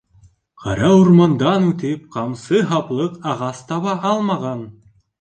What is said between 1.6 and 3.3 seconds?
үтеп, ҡамсы һаплыҡ